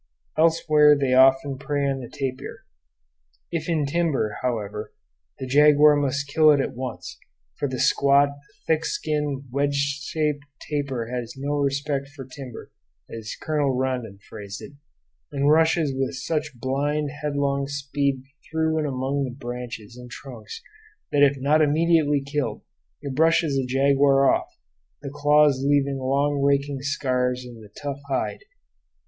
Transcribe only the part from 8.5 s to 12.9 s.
thick skinned, wedge shaped tapir has no respect for timber,